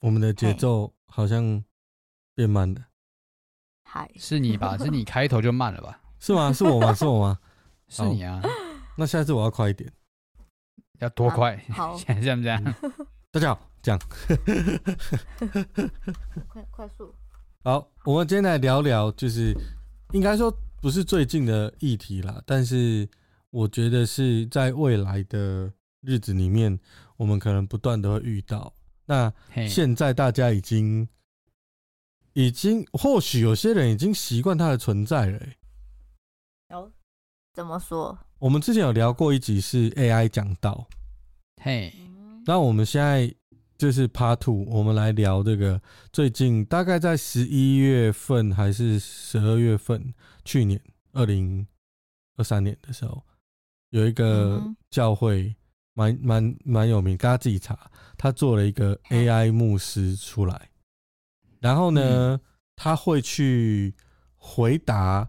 [0.00, 1.62] 我们的节奏好像
[2.34, 2.80] 变慢了。
[3.84, 4.78] 嗨，是你吧？
[4.78, 6.00] 是你开头就慢了吧？
[6.18, 6.50] 是吗？
[6.52, 6.94] 是我吗？
[6.94, 7.38] 是我吗？
[7.88, 8.40] 是你啊。
[8.96, 9.92] 那下次我要快一点。
[11.00, 11.54] 要多快？
[11.68, 12.62] 啊、好，这样这样。
[13.30, 13.66] 大家好。
[13.82, 13.98] 这样，
[16.48, 17.14] 快快速。
[17.64, 19.54] 好，我们今天来聊聊，就是
[20.12, 23.08] 应该说不是最近的议题啦，但是
[23.48, 25.72] 我觉得是在未来的
[26.02, 26.78] 日子里面，
[27.16, 28.70] 我们可能不断的会遇到。
[29.10, 31.08] 那现在大家已经
[32.34, 35.56] 已经，或许有些人已经习惯它的存在了、欸。
[36.68, 36.92] 哦，
[37.52, 38.16] 怎么说？
[38.38, 40.86] 我们之前有聊过一集是 AI 讲道，
[41.60, 41.92] 嘿，
[42.46, 43.34] 那我们现在。
[43.80, 45.80] 就是 Part Two，我们来聊这个。
[46.12, 50.12] 最近大概在十一月份还是十二月份，
[50.44, 50.78] 去年
[51.12, 51.66] 二零
[52.36, 53.24] 二三年的时候，
[53.88, 55.56] 有一个教会
[56.00, 60.70] 蛮蛮蛮有名，大家自己查，他做了一个 AI 牧师出来，
[61.60, 62.40] 然后呢，
[62.74, 63.94] 他会去
[64.36, 65.28] 回答，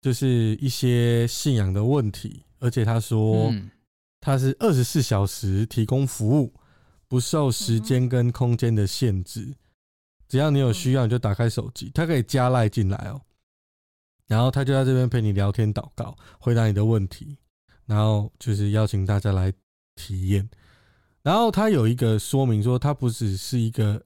[0.00, 3.52] 就是一些信仰的问题，而且他说
[4.20, 6.54] 他是二十四小时提供服务。
[7.06, 9.54] 不受时间跟空间的限制，
[10.26, 13.20] 只要你有需要，你就打开手机，他可以加赖进来哦。
[14.26, 17.38] 然后他就在这边陪你聊天、祷告、回答你的问题，
[17.86, 19.52] 然后就是邀请大家来
[19.94, 20.48] 体验。
[21.22, 24.02] 然后它有一个说明说，它不只是一个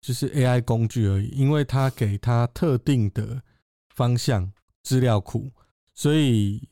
[0.00, 3.42] 就是 AI 工具而已，因为它给它特定的
[3.94, 4.52] 方向
[4.82, 5.50] 资料库，
[5.94, 6.68] 所以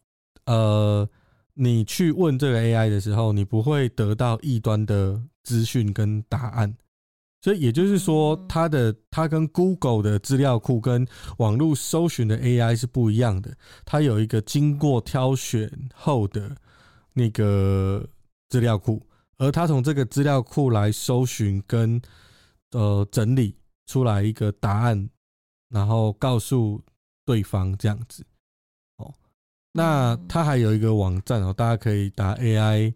[0.46, 1.08] 呃，
[1.54, 5.22] 你去问这个 AI 的时候，你不会得到异端的。
[5.42, 6.76] 资讯跟答案，
[7.40, 11.04] 所以也就是说，它的它跟 Google 的资料库跟
[11.38, 13.56] 网络搜寻的 AI 是不一样的。
[13.86, 16.54] 它有一个经过挑选后的
[17.14, 18.06] 那个
[18.50, 19.00] 资料库，
[19.38, 21.98] 而他从这个资料库来搜寻跟
[22.72, 23.56] 呃整理
[23.86, 25.08] 出来一个答案，
[25.70, 26.78] 然后告诉
[27.24, 28.22] 对方这样子。
[28.98, 29.14] 哦，
[29.72, 32.92] 那他还有一个网站哦，大家可以打 AI。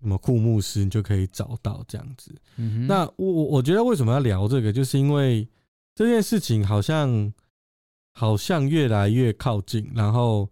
[0.00, 2.34] 什么库牧师，你就可以找到这样子。
[2.56, 5.48] 嗯、那我我觉得为什么要聊这个，就是因为
[5.94, 7.32] 这件事情好像
[8.12, 10.50] 好像越来越靠近，然后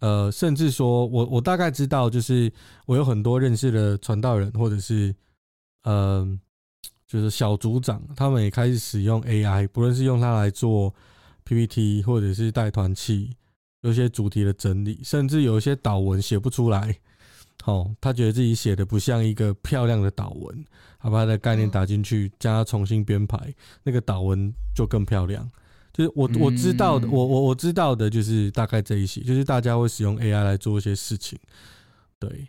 [0.00, 2.52] 呃，甚至说我我大概知道，就是
[2.86, 5.14] 我有很多认识的传道人，或者是
[5.82, 6.26] 呃，
[7.06, 10.94] 就是小组长，他们也开始使用 AI，不论是用它来做
[11.44, 13.36] PPT，或者是带团器，
[13.80, 16.98] 有些主题的整理，甚至有一些导文写不出来。
[17.64, 20.64] 哦，他觉得自己写的不像一个漂亮的导文，
[21.00, 25.50] 他把他的概念打进去，将它重新编排，那个导文就更漂亮。
[25.98, 31.36] 就是我我知道的，我我我知道的就是大概这一些，就是大家会使用 AI 来做一些事情。
[32.20, 32.48] 对，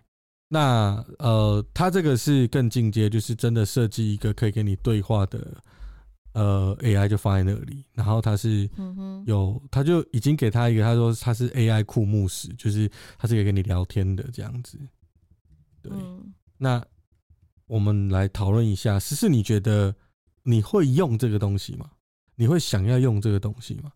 [0.49, 5.57] 那呃，他这个是更进阶，就是真的设计一个可以跟你对话的
[6.33, 8.69] 呃 AI 就放在那里，然后他是
[9.25, 14.77] 有，他就已经给他一个，他说他是 AI 库牧师，就是他是可以跟你聊天的这样子。
[15.81, 16.85] 对，嗯、那
[17.65, 19.95] 我们来讨论一下，思思，你觉得
[20.43, 21.89] 你会用这个东西吗？
[22.39, 23.91] 你会想要用这个东西吗？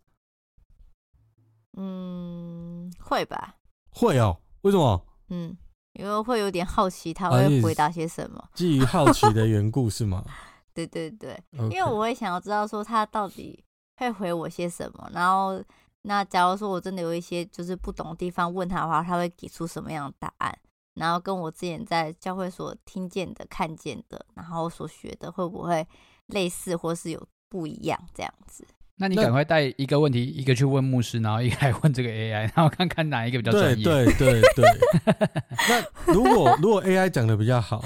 [1.78, 3.56] 嗯，会吧。
[3.90, 5.06] 会哦，为什么？
[5.30, 5.56] 嗯，
[5.94, 8.38] 因为会有点好奇他会回答些什么。
[8.40, 10.26] 啊、基于好奇的缘故是吗？
[10.76, 13.64] 对对对.因为我会想要知道说他到底
[13.96, 15.64] 会回我些什么，然后
[16.02, 20.60] 那假如说我真的有一些就是不懂的地方问他的话，他会给出什么样的答案？
[20.96, 25.88] 然后跟我之前在教会所听见的、看见的，然后所学的，会不会
[26.26, 28.66] 类似，或是有不一样这样子？
[28.96, 33.84] 那你赶快带一个问题，一个去问牧师，然后一个来问这个 AI，然后看看哪一个比较专业。
[33.84, 34.66] 对对对对。
[35.70, 37.80] 那如果如果 AI 讲的比较好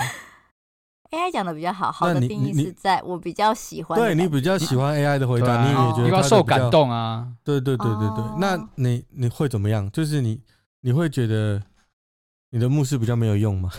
[1.12, 4.00] ，AI 讲的比较好，好的定义是在我比较喜欢。
[4.00, 7.28] 对你比较喜欢 AI 的回答，你也觉得你要受感动啊？
[7.44, 8.24] 对对对对对。
[8.40, 9.92] 那你你会怎么样？
[9.92, 10.40] 就是你
[10.80, 11.62] 你会觉得。
[12.50, 13.69] 你的牧师比较没有用吗？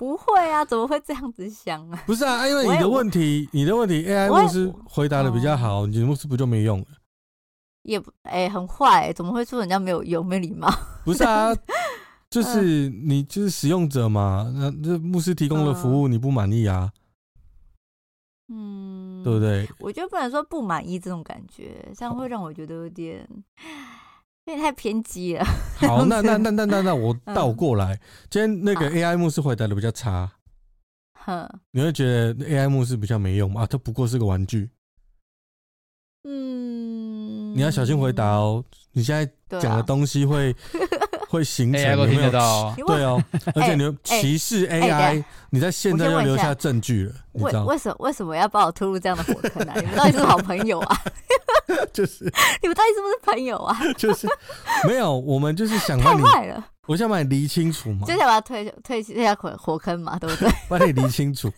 [0.00, 2.02] 不会啊，怎么会这样子想啊？
[2.06, 6.86] 不是啊，因为你的问题，你的问题，AI 牧师回答的比较好，你的牧师不就没用了？
[7.82, 10.72] 也不，哎，很坏，怎么会说人家没有用、没礼貌？
[11.04, 11.54] 不是啊，
[12.30, 16.90] 就是你就是使用者嘛，那这牧师提供的服务你不满意啊？
[18.48, 19.68] 嗯，对不对？
[19.80, 23.28] 我觉得不能说不满意这种感觉，这样会让我觉得有点
[24.46, 25.44] 有点太偏激了。
[25.76, 28.00] 好，那那那那那那我倒过来，嗯、
[28.30, 30.30] 今天那个 AI 牧师回答的比较差，
[31.14, 33.62] 哼，你会觉得 AI 牧师比较没用吗？
[33.62, 34.70] 啊，它不过是个玩具。
[36.24, 40.54] 嗯，你要小心回答哦，你现在讲的东西会。
[41.30, 42.30] 会形成有没有？
[42.88, 43.22] 对哦，
[43.54, 49.72] 而且你歧视 AI，你在现在又留下证据了，你知道为什么为什么要把我拖入这样的火坑呢？
[49.78, 51.00] 你们到底是不是好朋友啊？
[51.94, 52.24] 就是
[52.60, 53.78] 你们到底是不是朋友啊？
[53.96, 54.26] 就是
[54.88, 60.50] 没有，我们就是想太坏了，我想把你理清楚嘛，就想把他推推推下火火坑嘛，对不对？
[60.68, 61.48] 把你理清楚，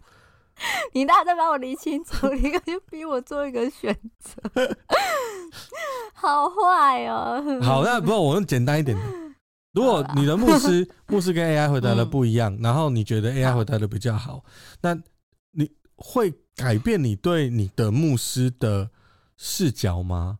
[0.92, 4.76] 你大家把我理清楚，你可就逼我做一个选择，
[6.12, 7.42] 好坏哦。
[7.62, 9.21] 好，那不过我用简单一点的。
[9.72, 14.44] 如果你的牧师 牧师跟 AI 回答的不一样，然后你觉得 AI 回答的比较好，
[14.82, 14.94] 那
[15.52, 18.90] 你会改变你对你的牧师的
[19.36, 20.38] 视角吗？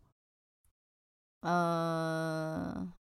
[1.41, 2.93] 呃，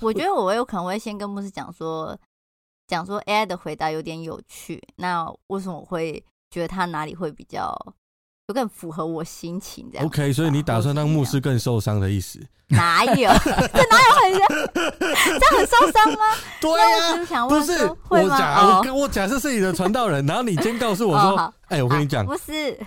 [0.00, 2.18] 我觉得我有可能会先跟牧师讲说，
[2.86, 7.76] 讲说 AI 的回答有点有趣，那为什么我会觉得他哪里会比较？
[8.46, 10.06] 就更符合我心情这样。
[10.06, 12.38] OK，所以你打算让牧师更受伤的意思？
[12.68, 13.14] 哪有？
[13.40, 14.48] 这哪有很像？
[14.74, 16.18] 这样很受伤吗？
[16.60, 22.78] 对呀，不是我假我我假设是你的传道人， 然后你先告诉我说：“哎，我跟你讲，不是，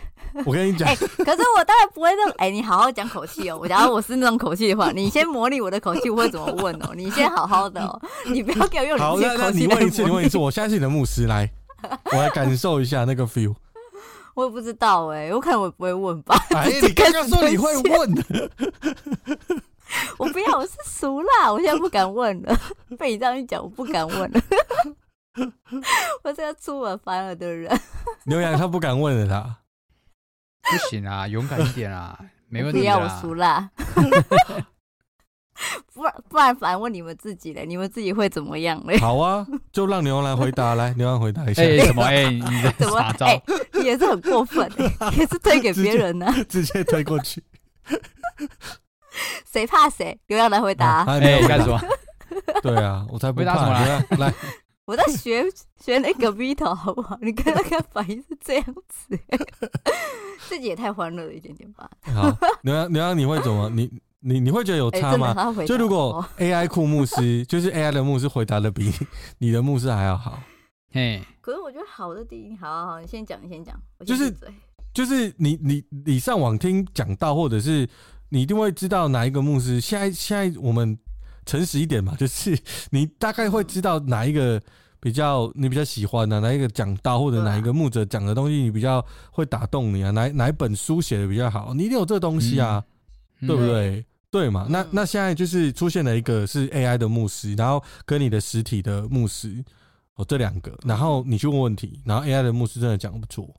[0.46, 2.36] 我跟你讲。”可是我当然不会那种。
[2.38, 3.58] 哎，你好好讲口气哦。
[3.60, 6.92] 我假如我是那种口气的话，你先模拟我的口气，我会怎么问哦？
[6.96, 9.58] 你先好好的哦，你不要给我用你自己口气。
[9.60, 11.50] 你问一次，你问一次，我现在是你的牧师，来，
[12.12, 13.56] 我来感受一下那个 feel。
[14.38, 16.36] 我也不知道哎、欸，我可能我不会问吧。
[16.52, 18.16] 哎， 你刚刚说你会问，
[20.20, 22.56] 我不要，我是俗辣，我现在不敢问了。
[23.00, 24.40] 被你这样一讲，我不敢问了。
[26.22, 27.76] 我是要出尔反尔的人。
[28.26, 29.58] 牛羊他不敢问了，
[30.62, 32.96] 他不行啊，勇敢一点啊，没问题啊。
[32.96, 33.72] 不要我俗辣。
[35.94, 38.98] 不然不然反问你们自己嘞，你们自己会怎么样嘞？
[39.00, 41.64] 好啊，就让牛郎来回答，来牛郎回答一下。
[41.64, 42.04] 哎，什么？
[42.06, 43.28] 哎，你的啥招？
[43.74, 44.72] 你也是很过分，
[45.18, 47.44] 也是推给别人呢，直接推过去。
[49.52, 50.18] 谁怕谁？
[50.28, 51.04] 牛羊来回答。
[51.06, 51.80] 哎，干什么？
[52.62, 53.74] 对啊，我才不怕。
[54.18, 54.34] 来，
[54.86, 55.44] 我在学
[55.84, 57.18] 学那个 Vito，好不好？
[57.22, 59.20] 你看那个反应是这样子，
[60.48, 61.90] 自己也太欢乐了一点点吧。
[62.14, 62.32] 好，
[62.62, 63.70] 牛羊牛羊，你会怎么？
[63.72, 63.90] 你？
[64.20, 65.34] 你你会觉得有差吗？
[65.58, 68.92] 欸、就如果 AI 库牧师，就是 AI 的牧师回答的比
[69.38, 70.40] 你的牧师还要好，
[70.92, 71.22] 嘿。
[71.40, 73.80] 可是我觉得好的第一，好好好，你先讲，你先讲。
[74.06, 74.36] 就是
[74.94, 77.88] 就是你你你上网听讲道，或者是
[78.30, 79.80] 你一定会知道哪一个牧师。
[79.80, 80.98] 现在现在我们
[81.46, 82.58] 诚实一点嘛，就是
[82.92, 84.62] 你大概会知道哪一个
[85.00, 90.12] 比较你比较喜欢的、啊，哪一个讲道或者哪一个牧者讲的东西你比较会打动你啊？
[90.12, 91.74] 哪哪一本书写的比较好？
[91.74, 92.92] 你一定有这个东西啊，嗯、
[93.42, 94.06] 对不对？
[94.30, 94.68] 对嘛？
[94.70, 99.64] 那那现在就是出现了一个是 AI 的牧师，然后跟你的实体的牧师
[100.16, 103.50] 哦，这两个，然后你去问问题，然后 AI 的牧师真的讲不错。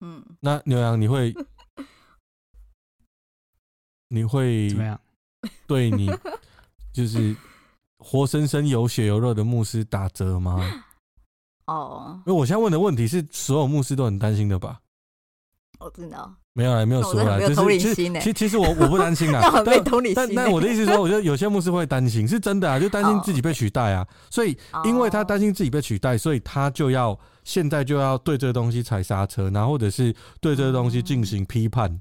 [0.00, 1.34] 嗯，那牛羊你会
[4.08, 5.00] 你会怎么样？
[5.66, 6.10] 对你
[6.92, 7.34] 就是
[7.98, 10.84] 活生生有血有肉的牧师打折吗？
[11.66, 14.80] 哦，因为我现在问的问题是所有牧师都很担心的吧？
[15.80, 16.32] 我知道。
[16.52, 19.40] 没有啦，没有说啦，就是其实其其实我我不担心 啦，
[20.14, 31.98] 但但我的意思是说，我觉得有些牧师会担心，是真的啊，就担心自己被取代啊，所以因为他担心自己被取代，所以他就要现在就要对这个东西踩刹车，然后或者是对这个东西进行批判。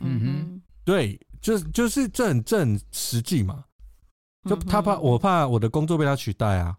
[0.00, 3.64] 嗯哼，对，就就是这很这很实际嘛，
[4.48, 6.76] 就他怕我怕我的工作被他取代啊，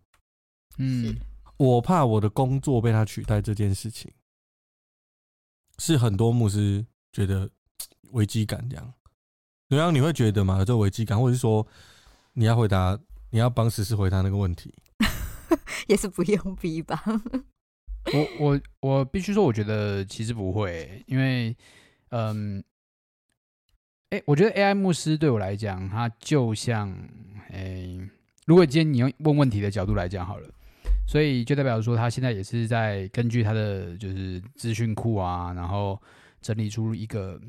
[0.77, 1.15] 嗯，
[1.57, 4.09] 我怕我的工作被他取代这件事情。
[5.79, 7.49] 是很多牧师觉得
[8.11, 8.93] 危机感这样，
[9.67, 10.57] 刘洋你会觉得吗？
[10.57, 11.65] 有这危机感，或者是说
[12.33, 12.97] 你要回答，
[13.29, 14.73] 你要帮时事回答那个问题，
[15.87, 17.03] 也是不用逼吧？
[18.13, 21.55] 我我我必须说，我觉得其实不会，因为
[22.09, 22.63] 嗯，
[24.09, 26.89] 哎、欸，我觉得 AI 牧师对我来讲，他就像
[27.49, 28.09] 哎、欸，
[28.45, 30.49] 如果今天你用问问题的角度来讲好了。
[31.07, 35.97] 所以就代表说，他现在也是在根据他的就是资讯库啊，然后
[36.41, 37.39] 整理出一个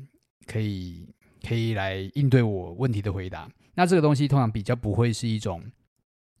[0.47, 1.05] 可以
[1.45, 3.49] 可以来应对我问题的回答。
[3.75, 5.61] 那这个东西通常比较不会是一种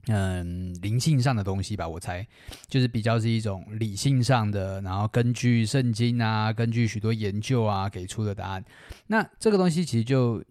[0.07, 1.85] 嗯灵性上的东西吧？
[1.85, 2.25] 我猜
[2.67, 8.63] 就是比较是一种理性上的，然后根据圣经啊，根据许多研究啊给出的答案。
[9.07, 10.41] 那这个东西其实就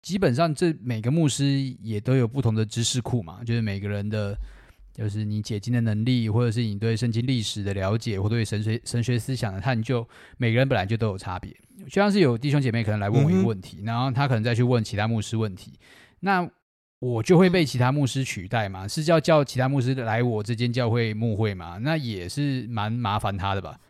[0.00, 4.38] 基本上这每个牧师也都有不同的知识库嘛，就是每个人的。
[4.94, 10.08] 就是你解经的能力，或者是你对圣经历史的了解，或对神学神学思想的探究，
[10.38, 11.54] 每个人本来就都有差别。
[11.86, 15.72] 就像是有弟兄姐妹可能来问我一个问题，嗯、然后他可能再去问其他牧师问题，
[16.20, 16.48] 那
[17.00, 18.86] 我就会被其他牧师取代嘛？
[18.86, 21.78] 是叫叫其他牧师来我这间教会牧会嘛？
[21.78, 23.80] 那也是蛮麻烦他的吧？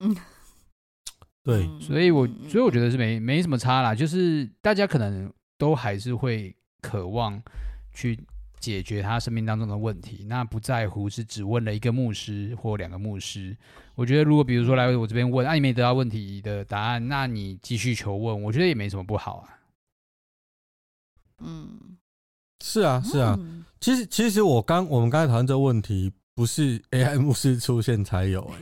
[0.00, 0.16] 嗯。
[1.44, 7.42] 对，所以我所以我觉得是没没什么差啦，就是大家可能都还是会渴望
[7.92, 8.16] 去
[8.62, 13.56] 解决他生命当中的问题，那不在乎是只问了一个牧师或两个牧师。
[13.96, 19.58] 我觉得如果比如说来我这边问，啊，你没得到问题的答案，那你继续求问，我觉得也没什么不好啊。
[21.40, 21.96] 嗯，
[22.64, 23.36] 是啊，是啊，
[23.80, 26.12] 其实其实我刚我们刚才讨论这个问题。
[26.34, 28.58] 不是 AI 牧师出现才有哎、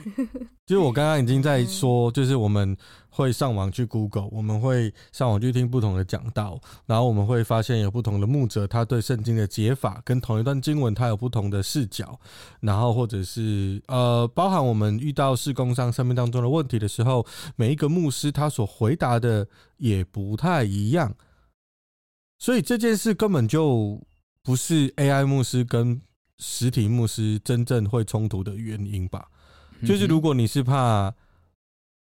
[0.71, 2.77] 欸，就是我刚刚已经在说，就是我们
[3.09, 12.21] 会上网去 Google，我们会上网去听不同的讲道，然后我们会发现有不同的牧者，他对圣经的解法跟同一段经文，他有不同的视角，
[12.61, 19.49] 然后或者是呃，包含我们遇到事工上生命当中的问题的时候，每一个牧师他所回答的
[19.79, 21.13] 也不太一样，
[22.39, 24.01] 所以这件事根本就
[24.45, 26.01] 不是 AI 牧师跟
[26.39, 29.27] 实体牧师真正会冲突的原因吧，
[29.87, 31.13] 就是如果你是怕，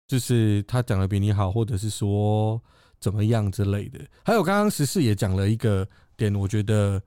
[0.07, 2.61] 就是他讲的比你好，或者是说
[3.01, 3.99] 怎么样之类的。
[4.25, 7.01] 还有刚刚十四也讲了一个点，我觉得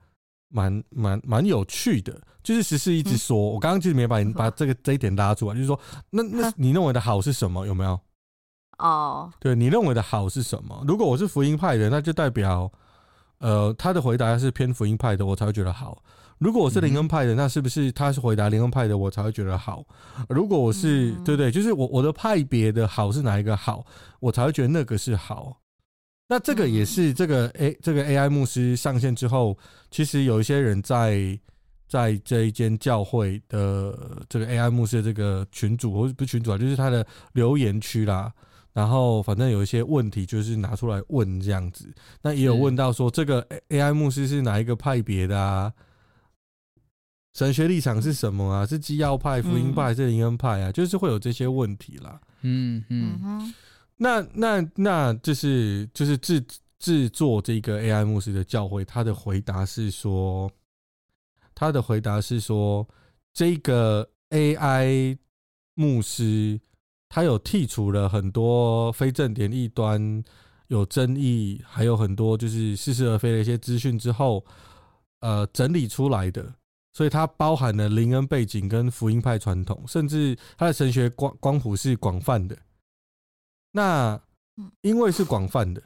[0.48, 5.78] 蛮蛮蛮有趣的，就是十四一直说，我刚刚其实没把你把这个这一点拉出来，就是说，
[6.10, 7.66] 那那 你认为的好是什么？
[7.66, 7.98] 有没有？
[8.78, 10.84] 哦，对，你认为的好是什么？
[10.88, 12.70] 如果我是福音派的，那就代表，
[13.38, 16.02] 呃，他的回答是偏福音派的，我才会觉得好。
[16.42, 19.86] 如果我是灵恩派的，那是不是他是回答灵恩派的，我才会觉得好？
[20.28, 21.52] 如果我是对不对？
[21.52, 23.86] 就是我我的派别的好是哪一个好，
[24.18, 25.60] 我才会觉得那个是好。
[26.28, 29.56] 那这个也是这个 A 这个 AI 牧师上线之后，
[29.90, 31.38] 其实有一些人在
[31.86, 33.96] 在这一间教会的
[34.28, 38.32] 这个 AI 牧师的这个群组，或者不是群组啊，就是他的留言区啦。
[38.72, 41.88] 然后反正有一些问题，就是拿出来问这样子。
[42.20, 45.72] 那也有问到说，这个 AI 牧师是哪一个派别的啊？
[47.34, 48.66] 神学立场是什么啊？
[48.66, 50.70] 是基要派、福音派还是灵恩派啊？
[50.70, 52.20] 就是会有这些问题啦。
[52.42, 53.54] 嗯嗯，
[53.96, 56.44] 那那那就是就是制
[56.78, 60.50] 制作这个 AI 牧师的教会，他的回答是说，
[61.54, 62.86] 他的回答是说，
[63.32, 65.16] 这个 AI
[65.74, 66.60] 牧师
[67.08, 70.22] 他有剔除了很多非正点异端、
[70.66, 74.44] 有争议，还有很多就是似是而非的一些资讯之后，
[75.20, 76.52] 呃，整理出来的。
[76.92, 82.56] 所以它包含了灵恩背景跟福音派传统，甚至它的神学光光谱是广泛的。
[83.70, 84.20] 那
[84.82, 85.82] 因为是广泛的，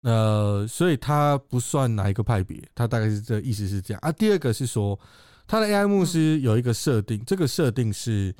[0.00, 4.10] 呃，所以它不算哪一个派别，它大概是这意思是这样啊。
[4.10, 4.98] 第二个是说，
[5.46, 8.34] 它的 AI 牧师有一个设定，这个设定是，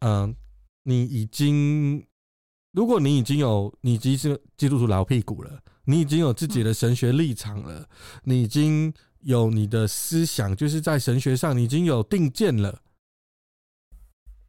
[0.00, 0.34] 嗯、呃，
[0.82, 2.06] 你已经，
[2.72, 7.88] 如果你已经有，你已经是基督徒老屁股了，你已经有自己的神学立场了，
[8.24, 8.92] 你已经。
[9.22, 12.80] 有你的思想，就是在神学上，你已经有定见了，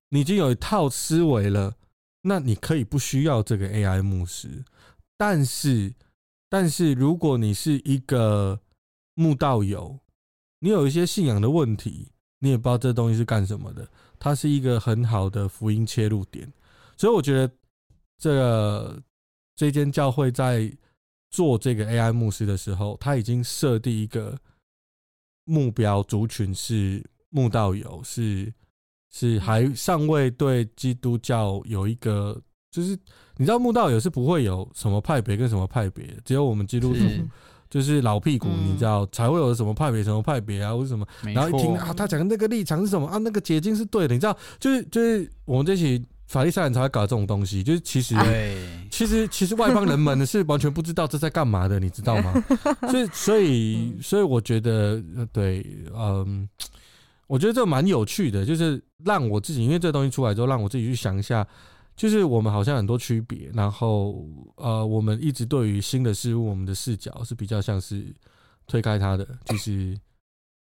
[0.10, 1.75] 你已经有一套思维了，
[2.22, 4.63] 那你可以不需要这个 AI 牧师。
[5.18, 5.94] 但是，
[6.50, 8.62] 但是如果你是一个
[9.13, 10.00] 慕道友，
[10.60, 13.88] 你有一些信仰的问题，你也不知道这东西是干什么的，
[14.18, 16.51] 它是一个很好的福音切入点。
[16.96, 17.54] 所以，我觉得
[18.18, 19.04] 这个
[19.56, 20.72] 这间教会在
[21.30, 24.40] 做这个 AI 牧师的时候，他已经设定一个。
[25.45, 28.53] 目标族群是慕道友，是
[29.12, 32.98] 是还尚未对基督教有一个，就是
[33.38, 37.00] 你知道慕道友是不会有什么派别跟什么派别，只有我们基督徒
[37.69, 46.01] 就是老屁股，你知道才会有什么派别什么派别啊，或者什么，然后一听啊，他讲的那个立场是什么啊，那个结晶是对的，你知道，就是就是我们这些。
[46.32, 48.16] 法利赛人才会搞这种东西，就是其实，
[48.90, 52.34] 其实其实外邦人们是完全不知道这在干嘛的，你知道吗？
[52.90, 55.62] 所以所以所以我觉得，对，
[55.94, 56.48] 嗯，
[57.28, 61.46] 我觉得这蛮有趣的，就是让我自己，因为这东西出来之后，让我自己去想一下，
[61.98, 68.06] 就是我们好像很多区别，然后呃，我们一直对于新的事物，我们的视角是比较像是
[68.68, 70.00] 推开它的，就是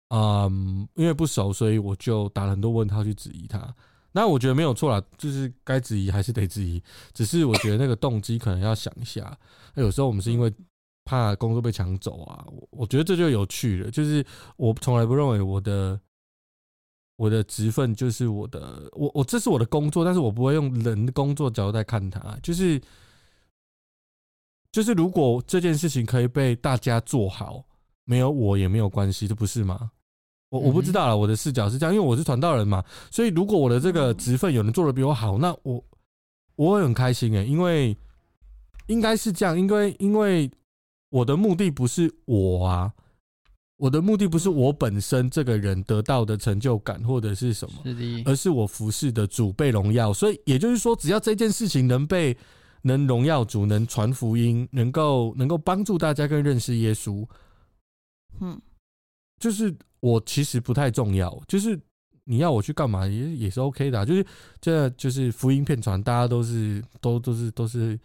[0.08, 3.72] 嗯，因为不熟，所以我就打了很多问号去质疑它。
[4.12, 9.38] 那我觉得没有错啦，就是该质疑还是得质疑，只是我觉得那个动机可能要想一下。
[9.74, 10.52] 有时候我们是因为
[11.04, 13.90] 怕工作被抢走啊，我我觉得这就有趣了。
[13.90, 14.24] 就是
[14.56, 16.00] 我从来不认为我的
[17.16, 22.36] 我的职分就是我的，我我这是我的工作，但是我不会用人的工作角度来看它。
[22.42, 22.80] 就是
[24.72, 27.64] 就是如果这件事情可以被大家做好，
[28.04, 29.92] 没有我也没有关系，这不是吗？
[30.50, 35.82] 我我不知道了，我的视角是这样，因为我是传道人嘛，所以如果我的这个职分有人做的比我好，那我
[36.56, 37.96] 我会很开心诶，因为
[38.88, 40.50] 应该是这样，因为因为
[41.08, 42.92] 我的目的不是我啊。
[43.76, 50.12] 我的目的不是我本身这个人得到的成就感或者是什么，是，而是我服侍的主被荣耀。
[50.12, 52.36] 所以也就是说，只要这件事情能被
[52.82, 57.26] 能荣耀主，能传福音，能够能够帮助大家更认识耶稣，
[58.42, 58.60] 嗯，
[59.38, 61.40] 就是我其实不太重要。
[61.46, 61.78] 就是
[62.24, 64.26] 你要我去干嘛也也是 OK 的啊，就是
[64.60, 67.98] 这就是福音片传，大家都是都都是都是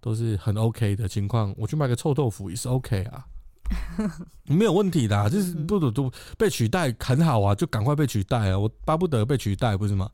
[0.00, 3.24] 都是很 OK 的情况，我去卖个臭豆腐也是 OK 啊。
[4.44, 8.58] 没有问题的，就是不不不被取代很好啊，就赶快被取代啊！
[8.58, 10.10] 我巴不得被取代，不是吗？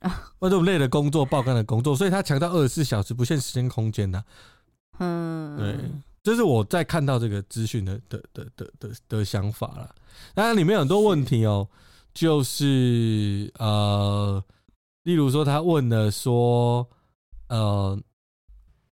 [0.00, 4.24] 啊，那这种累的工作、爆肝的工作，所以他强调二十四小时不限时间空间的。
[4.98, 5.76] 嗯，对，
[6.22, 9.94] 这是我在看到这个资讯的的的的的的想法了。
[10.34, 11.68] 当然里面有很多问题哦，
[12.12, 14.42] 就是呃，
[15.02, 16.88] 例如说他问了说，
[17.48, 17.98] 呃，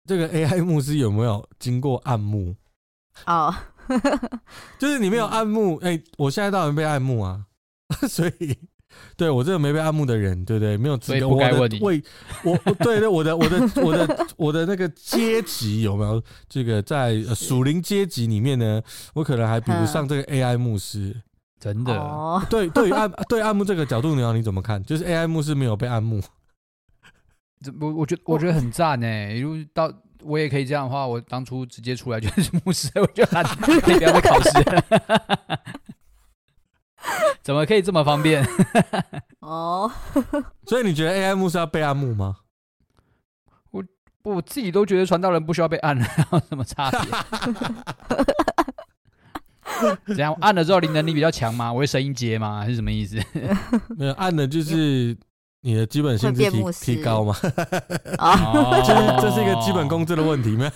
[0.06, 2.54] 这个 AI 牧师有没有经过暗牧？
[3.26, 3.54] 哦，
[4.78, 7.46] 就是你没有暗牧，哎、欸，我现在当然被暗牧啊，
[8.08, 8.58] 所以
[9.16, 10.76] 对我这个没被按牧的人，对不对？
[10.76, 12.02] 没有资格，我的位，
[12.44, 18.82] 我对对，我的我的我的我的那个阶级有没有这个在属灵阶级里面呢？
[19.14, 21.14] 我可能还比不上这个 AI 牧师，
[21.60, 22.42] 真的。
[22.50, 24.82] 对，对于按对按牧这个角度，你要你怎么看？
[24.84, 26.20] 就是 AI 牧师没有被按牧，
[27.62, 29.92] 这我我觉得我觉得很赞呢，如果到。
[30.24, 34.50] 我也可以这样的话，我当初直接出来就是牧师， 我就喊可以不要再考试，
[37.42, 38.46] 怎么可以这么方便？
[39.40, 39.90] 哦，
[40.66, 42.36] 所以你觉得 AI 幕是要被按幕吗？
[43.70, 43.82] 我
[44.22, 47.10] 我自己都觉得传道人不需要被按了， 有什么差别？
[50.14, 51.72] 怎样按了之后灵能力比较强吗？
[51.72, 52.60] 我会声音接吗？
[52.60, 53.18] 还是什么意思？
[53.96, 55.16] 没有按的就是。
[55.64, 57.36] 你的基本性质提提高吗？
[58.18, 60.68] 哦，这是这是一个基本工资的问题吗？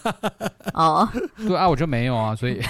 [0.74, 2.62] 哦，对啊，我就没有啊，所以，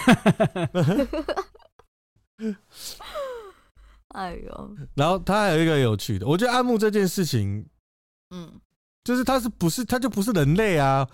[4.17, 7.67] 哎呦，然后他还有一个有趣的，我觉得按牧这件事情，
[8.31, 8.61] 嗯，
[9.05, 11.07] 就是他是不是他就不是人类啊？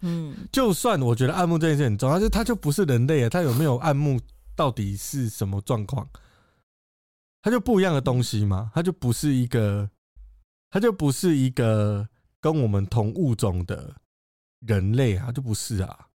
[0.00, 4.20] 嗯， 就算我觉得按牧这件事很重要，就他就不是人类啊，他有没有按牧
[4.56, 6.08] 到底是什么状况？
[7.42, 9.88] 他就不一样的东西嘛，他就不是一个，
[10.70, 12.08] 他就不是一个
[12.40, 13.94] 跟我们同物种的
[14.66, 16.08] 人类啊，就不是啊，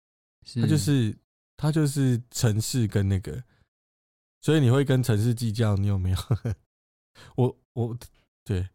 [0.59, 1.15] 他就是
[1.55, 3.41] 他就是城市跟那个，
[4.41, 6.17] 所以你会跟城市计较，你有没有？
[7.35, 7.97] 我我
[8.43, 8.67] 对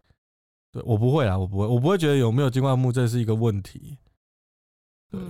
[0.72, 3.98] 对，我不会啊，我不会，我不会觉得有没有经过按牧这是一个问题，
[5.10, 5.20] 对，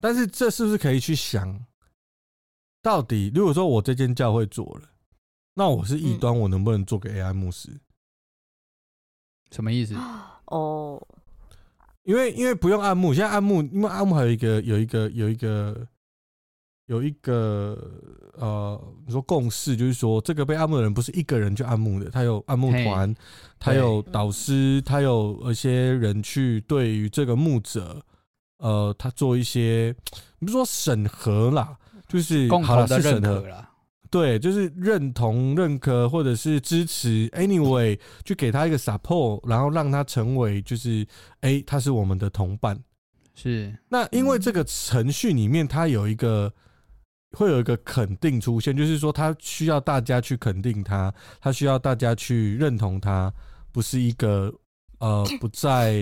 [0.00, 1.66] 但是这是不是可以去想，
[2.82, 4.90] 到底如果说我这间教会做了。
[5.56, 7.70] 那我是异端，我能不能做个 AI 牧师？
[9.52, 9.94] 什么意思？
[10.46, 11.00] 哦，
[12.02, 15.86] 因为因为不用按牧，现在按牧，因为按牧还有一个有一个有一个
[16.86, 17.78] 有一个
[18.34, 23.14] 呃，你说共识，就是说这个被按摩的人不是一个人去按摩的，他有按摩团，
[23.58, 28.00] 他有导师，他有一些人去对于这个牧者，
[28.58, 29.94] 呃，他做一些，
[30.38, 33.70] 你不是说审核啦，就是共同的认可啦。
[34.10, 41.04] 对，就是认同、认可或者是支持，anyway，去给他一个 support，然后让他成为就是，
[41.40, 42.78] 哎，他是我们的同伴。
[43.34, 43.76] 是。
[43.88, 46.52] 那因为这个程序里面，它有一个
[47.34, 53.32] 会有一个肯定出现，就是说他需要大家去肯定他，他需要大家去认同他，
[53.72, 54.52] 不是一个
[54.98, 55.94] 呃 不在，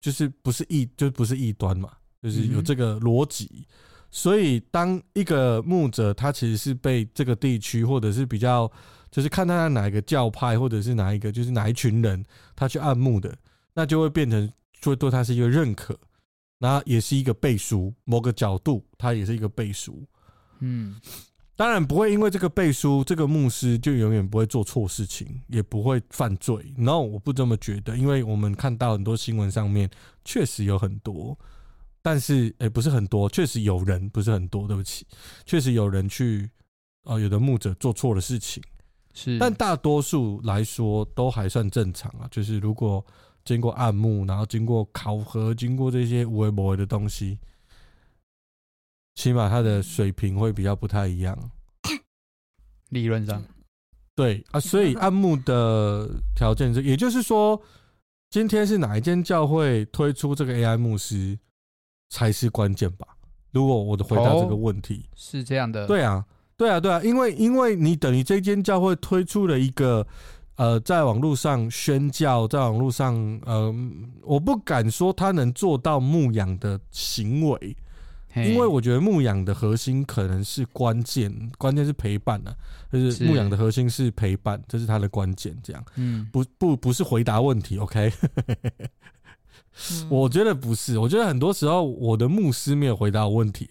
[0.00, 1.90] 就是不是异，就是不是异端嘛，
[2.22, 3.66] 就是有这个逻辑。
[4.12, 8.68] 所以，当一个牧者，他其实是被这个地区，或者是比较，
[9.08, 12.24] 就是看他哪一个教派，或者是哪一个，就是哪一群人，
[12.56, 13.32] 他去按牧的，
[13.72, 15.96] 那就会变成，就会对他是一个认可，
[16.62, 17.92] 那也是一个背书。
[18.04, 20.06] 某个角度，它也是一个背书。
[20.60, 21.00] 嗯，
[21.56, 26.72] 当然不会因为这个背书，这个牧师就永远不会做错事情，也不会犯罪。
[26.76, 29.90] No，我不这么觉得，因为我们看到很多新闻上面，
[30.24, 31.36] 确实有很多。
[32.02, 35.06] 但是，哎，不是很多，确实有人不是很多，对不起，
[35.44, 36.50] 确实有人去，
[37.04, 38.62] 呃，有的牧者做错了事情，
[39.12, 42.26] 是，但大多数来说都还算正常啊。
[42.30, 43.04] 就是如果
[43.44, 47.38] 经过暗牧，然后经过考核，经过这些无为不为的东西，
[49.14, 51.50] 起码他的水平会比较不太一样。
[52.90, 53.42] 理论上，
[54.14, 57.60] 对啊，所以暗牧的条件是，也就是说，
[58.30, 61.38] 今天是哪一间教会推出这个 AI 牧师？
[62.12, 63.06] 才是关键吧？
[63.52, 66.26] 如果我的回答这个问题、哦、是这样的，对啊，
[66.56, 70.04] 对啊，对啊，因为因为你等于这间教会推出了一个
[70.60, 73.74] 呃，在网络上宣教，在网络上，呃，
[74.20, 77.74] 我不敢说他能做到牧养的行为。
[78.36, 82.54] 因为我觉得牧养的核心可能是关键，关键是陪伴啊，
[82.92, 85.58] 就是牧养的核心是陪伴，这是他的关键。
[85.62, 88.12] 这样，嗯，不不不是回答问题，OK？
[90.10, 93.70] 我觉得不是，我觉得很多时候我的牧师没有回答我问题，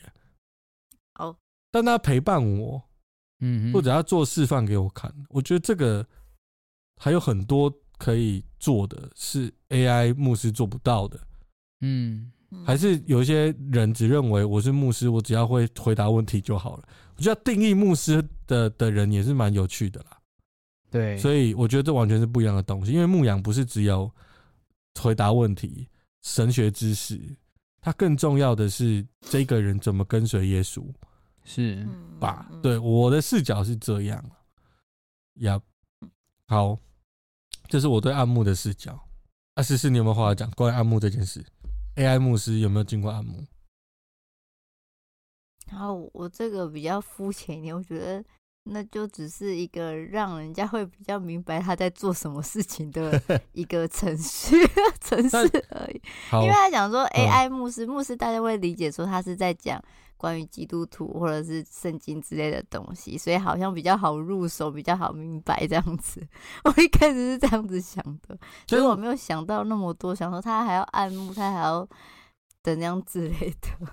[1.19, 1.35] 哦，
[1.71, 2.81] 但他陪伴我，
[3.41, 6.05] 嗯，或者他做示范给我看，我觉得这个
[6.99, 11.19] 还有很多可以做的是 AI 牧师做不到的，
[11.81, 12.31] 嗯。
[12.65, 16.83] 还是有一些人只认为我是牧师，我只要会回答问题就好了。
[17.15, 20.17] 我觉得定义牧师的的人也是蛮有趣的啦。
[20.89, 22.91] 对，所以我觉得这完全是不一样的东西。
[22.91, 24.11] 因为牧养不是只有
[24.99, 25.87] 回答问题、
[26.23, 27.21] 神学知识，
[27.79, 30.83] 它更重要的是这个人怎么跟随耶稣，
[31.43, 31.87] 是
[32.19, 32.49] 吧？
[32.63, 34.25] 对，我的视角是这样。
[35.35, 35.61] 呀，
[36.47, 36.79] 好，
[37.69, 38.99] 这是我对暗牧的视角。
[39.53, 41.45] 啊，思思，你有没有话要讲关于暗牧这件事
[41.95, 43.45] ？AI 牧师有没有经过暗牧？
[45.71, 48.23] 然后我这个比较肤浅一点，我觉得
[48.63, 53.21] 那就只是一个让人家会比较明白他在做什么事情的
[53.53, 54.55] 一个程序
[54.99, 55.37] 程式
[55.69, 56.01] 而已。
[56.41, 59.79] 因为他讲说 AI 牧师，牧师大家会理解说他是在讲
[60.19, 66.21] 关于基督徒或者是圣经之类的东西，所以好像比较好入手，比较好明白这样子。
[66.65, 71.87] 我一开始是这样子想的，所以我没有想到那么多，想说他还要按摩，他还要
[72.61, 73.87] 怎样之类的。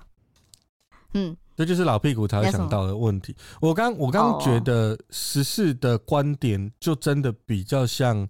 [1.15, 3.37] 嗯，这就是老屁股才会想到的问题。
[3.61, 8.29] 我刚我刚觉得十四的观点就真的比较像。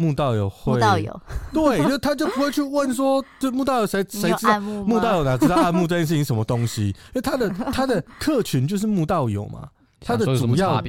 [0.00, 1.20] 牧道友会，牧道友。
[1.52, 6.88] 对，就他就不会去问说，就木道友谁谁知道木道友哪知道暗牧这件事情什么东西？
[7.12, 9.68] 因为他的他的客群就是木道友嘛，
[10.00, 10.82] 他的主要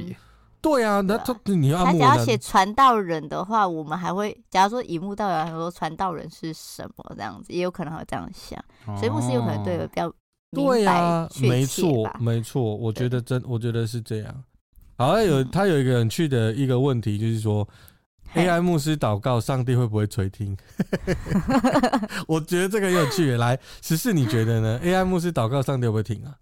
[0.62, 8.58] 对啊，那他你要他只要写传道人的话，我们还会假如说以木道友来说，传道人是什么这样子，也有可能会这样想，
[8.96, 10.12] 所以牧师有可能对比较
[10.52, 14.32] 对啊，没错没错，我觉得真我觉得是这样。
[14.96, 17.68] 好像，有他有一个很趣的一个问题，就是说。
[18.34, 20.56] AI 牧师祷告，上帝会不会垂听？
[22.26, 23.36] 我觉得这个有趣。
[23.36, 24.80] 来，十四，你觉得呢？
[24.84, 26.38] AI 牧师祷告，上帝会不会听啊？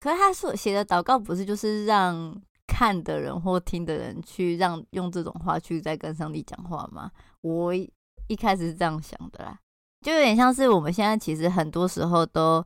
[0.00, 7.10] 可是他所写的祷告，不是就是让看的人或听的人去让用这种话去再跟上帝讲话吗？
[7.40, 9.58] 我一开始是这样想的啦，
[10.04, 12.64] 就有点像是我们现在其实很多时候都。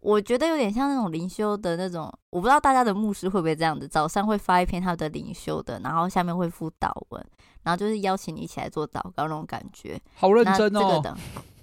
[0.00, 7.24] 我觉得有点像那种灵修的那种，我不知道大家的牧师会不会这样子，早上会发一篇他的灵修的，然后下面会附祷文，
[7.62, 10.00] 然后就是邀请你一起来做祷告那种感觉。
[10.14, 10.80] 好认真哦！
[10.80, 11.16] 这个的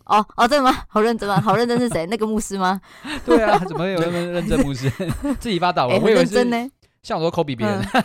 [0.05, 0.83] 哦哦，真的吗？
[0.87, 1.39] 好认真吗？
[1.41, 2.05] 好认真是谁？
[2.07, 2.79] 那个牧师吗？
[3.25, 4.89] 对啊，怎么有那么认真牧师
[5.39, 5.97] 自己发祷文？
[5.97, 6.69] 欸、我认真呢，
[7.01, 7.81] 像我都 copy 别人。
[7.93, 8.03] 嗯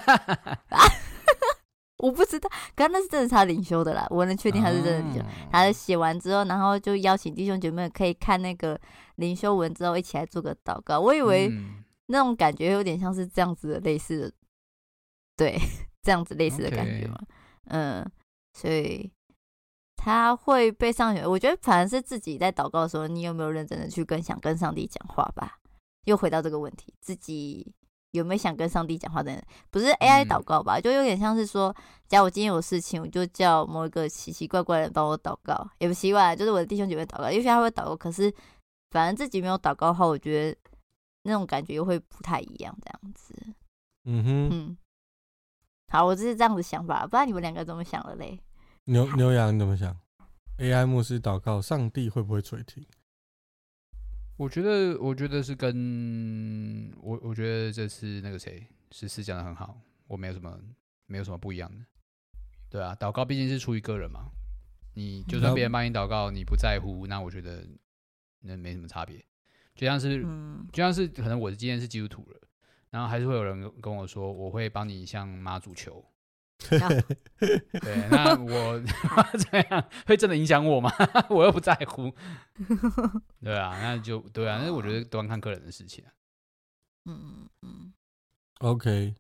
[2.01, 5.21] 我不知道，刚刚那是真的他领修的啦，我能确定他是真的领修。
[5.51, 8.81] 他写完之后，然后就邀请弟兄姐妹可以看那个
[9.17, 10.99] 领修文之后，一起来做个祷告。
[10.99, 11.53] 我以为
[12.07, 14.33] 那种感觉有点像是这样子的类似的，
[15.37, 15.59] 对，
[16.03, 17.19] 这样子类似的感觉嘛。
[17.67, 18.05] 嗯，
[18.55, 19.11] 所以
[19.97, 21.27] 他会被上学。
[21.27, 25.59] 我觉得反而是自己在祷告的时候，你有没有认真的去跟想跟上帝讲话吧？
[26.05, 27.75] 又回到这个问题，自己。
[28.13, 29.43] 有没有想跟上帝讲话的人？
[29.71, 30.81] 不是 AI 祷告吧？
[30.81, 31.75] 就有点像是说，
[32.09, 38.33] 假如我今天有事情，我就叫某一个奇奇怪怪的人帮我祷告，也不奇怪，就是我的弟兄姐妹祷告，也许他会祷告，可是
[38.91, 40.59] 反正自己没有祷告的话，我觉得
[41.23, 43.35] 那种感觉又会不太一样，这样子。
[44.05, 44.77] 嗯哼，嗯，
[45.89, 48.41] 好，我就是这样子想法，不知道你们两个怎么想的嘞？
[48.85, 49.97] 牛牛羊你怎么想
[50.59, 52.85] ？AI 牧师祷告，上帝会不会垂听？
[54.41, 60.59] 我觉得，我觉得是跟我，我觉得这次那个谁，十四讲的很好，我没有什么，
[61.05, 61.85] 没有什么不一样的，
[62.71, 64.31] 对啊，祷告毕竟是出于个人嘛，
[64.95, 67.67] 你就算别人帮你祷告，你不在乎，那我觉得
[68.41, 69.23] 那没什么差别，
[69.75, 70.23] 就像是，
[70.73, 72.41] 就像是可能我今天是基督徒了，
[72.89, 76.03] 然后还是会有人跟我说，我会帮你向妈祖求。
[77.39, 78.81] 对，那我
[79.51, 80.93] 这样会真的影响我吗？
[81.31, 82.13] 我又不在乎。
[83.43, 86.13] 对啊，那就对啊，那我觉得端看个人的事情啊。
[87.07, 87.93] 嗯嗯嗯。
[88.61, 89.15] OK，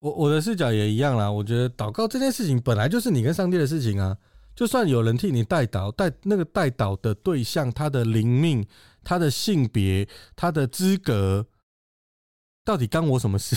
[0.00, 1.30] 我我的视角也一样啦。
[1.30, 4.16] 我觉得祷告这件事情本来就是你跟上帝的事情啊。
[4.54, 8.64] 就算有人替你代祷，代那个代祷的对象，他的灵命、
[9.02, 11.48] 他的性别、他的资格，
[12.64, 13.56] 到底干我什么事？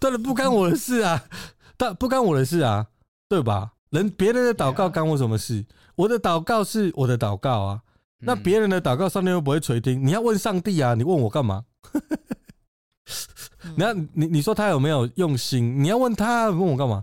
[0.00, 1.28] 当然不干我的事啊。
[1.80, 2.86] 但不干我的事啊，
[3.26, 3.72] 对吧？
[3.88, 5.64] 人别人的祷告干我什么事？
[5.96, 7.80] 我的祷告是我的祷告啊。
[8.18, 10.04] 那别人的祷告，上帝又不会垂听。
[10.06, 11.64] 你要问上帝啊，你问我干嘛？
[13.76, 15.82] 你要你你说他有没有用心？
[15.82, 17.02] 你要问他问我干嘛？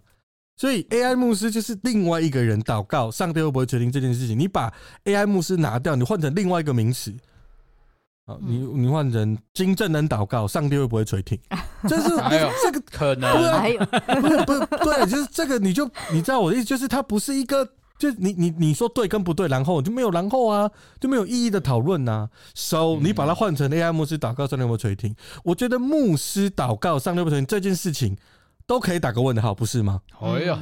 [0.58, 4.38] 所以 AI 牧师就是另外一个人祷告，上帝会不会垂听这件事情？
[4.38, 4.72] 你把
[5.06, 7.12] AI 牧师拿掉，你换成另外一个名词。
[8.28, 11.40] 好，你你换成金正恩祷告，上帝会不会垂听？
[11.88, 12.10] 这是
[12.63, 13.80] 这个可能，还有
[14.22, 17.68] 不是不是对，就是这个你就你知道我的意思，就是它不是一个，
[18.00, 22.30] 就你你你说对跟不对，然后就没有然后啊，就没有意义的讨论呐。
[22.56, 25.16] So 你把它换成 AI 牧师祷告，上帝会不垂听？
[25.44, 28.18] 我觉得牧师祷告，上帝会不垂听这件事情。
[28.68, 30.02] 都可以打个问号，不是吗？
[30.20, 30.60] 哎呀，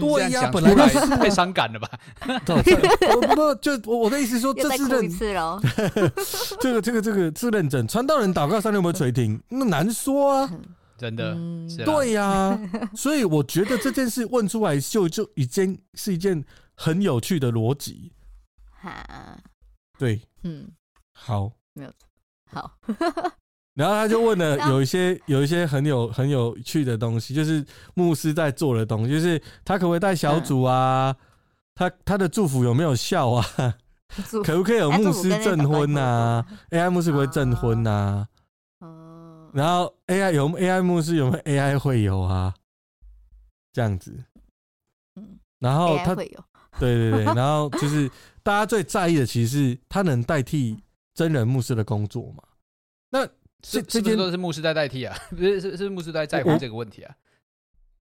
[0.00, 1.88] 对呀，本来就是太伤感了吧？
[2.44, 5.08] 不不，就我我的意思说，这是认
[6.60, 7.86] 这个这个这个是认真。
[7.86, 9.40] 传道人祷告上帝有没有垂听？
[9.48, 10.50] 那难说啊，
[10.98, 11.36] 真的。
[11.84, 12.58] 对呀，
[12.96, 18.12] 所以我觉得这件事问出来就就已经是一件很有趣的逻辑。
[18.82, 19.38] 哈，
[19.96, 20.66] 对，嗯，
[21.12, 22.08] 好，没有错，
[22.50, 22.72] 好。
[23.74, 31.14] 然后他就问了有一些有一些很有很有趣的东西，就是牧师在做的东西，就是他可不可以带小组啊？
[31.74, 33.44] 他他的祝福有没有效啊？
[34.44, 38.26] 可不可以有牧师证婚呐？AI 牧师不会证婚呐？
[38.78, 42.54] 哦然后 AI 有 AI 牧师有没有 AI 会有啊？
[43.72, 44.12] 这样子，
[45.58, 46.28] 然后他对
[46.78, 48.08] 对对， 然后就是
[48.42, 50.78] 大家最在意的，其实是他能代替
[51.14, 52.42] 真人牧师的工作嘛？
[53.72, 57.14] 那这这些都是牧师在代替啊，不是是是牧师在在乎这个问题啊。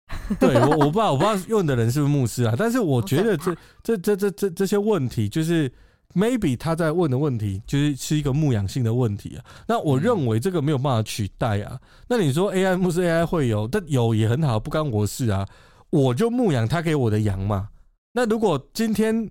[0.40, 5.70] 对，我我不知道我不知道问的人是不是牧师啊，但是我觉得这这这这这这些问题，就是
[6.14, 9.44] maybe 他在问的问题，就是是一个牧养性的问题啊。
[9.66, 11.78] 那我认为这个没有办法取代啊。
[12.08, 15.46] 那你说 AI 牧师 AI 会有，但有也很好，不干我事啊。
[15.90, 17.68] 我就牧养他给我的羊嘛。
[18.12, 19.30] 那如果今天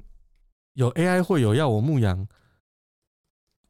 [0.73, 2.27] 有 AI 会有要我牧养？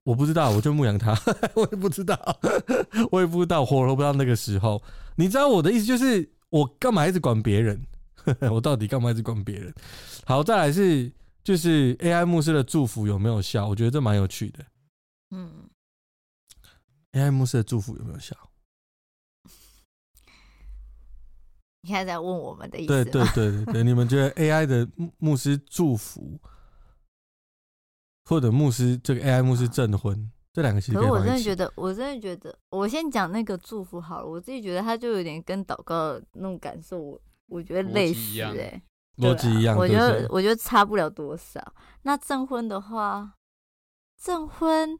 [0.08, 1.14] 我不知道，我就牧羊他，
[1.54, 2.18] 我也不知道，
[3.12, 4.82] 我也不知道，活活不到那个时候。
[5.18, 7.86] 你知道我的意思就是，我干嘛一直管别人？
[8.50, 9.74] 我到底干嘛一直管别人？
[10.26, 11.12] 好，再来是
[11.44, 13.68] 就是 AI 牧师的祝福有没有效？
[13.68, 14.66] 我觉得这蛮有趣的。
[15.32, 15.70] 嗯
[17.12, 18.34] ，AI 牧师的祝福有没有效？
[21.82, 22.88] 你现在在问我们的意思？
[22.88, 26.40] 对对对对对，你们觉得 AI 的牧师祝福？
[28.28, 34.28] 或者牧师这个 AI 牧师证婚，啊、这两个其实可是我真的觉得，我真的觉得，我先讲那个祝福好了。
[34.28, 38.82] 我自己觉得他就有点跟祷告那种感受，我我觉得类似哎、欸，
[39.18, 39.78] 逻辑一样。
[39.78, 41.62] 我觉得我觉得差不了多少。
[42.04, 43.34] 那证婚的话，
[44.22, 45.00] 证婚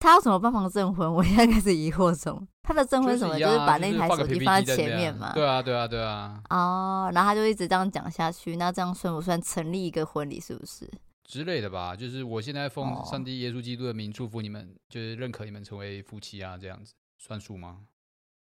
[0.00, 1.06] 他有什么办法证婚？
[1.14, 2.46] 我现在开始疑惑中。
[2.62, 3.38] 他的证婚什么？
[3.38, 5.32] 就是把那台手机放在前面嘛？
[5.34, 6.42] 对啊，对啊，对啊。
[6.50, 8.56] 哦，然后他就一直这样讲下去。
[8.56, 10.40] 那这样算不算成立一个婚礼？
[10.40, 10.90] 是不是？
[11.24, 17.80] 之类的吧，就是我现在奉上帝耶稣基督的名祝福你们，哦、就是认可你们成为夫妻啊，这样子算数吗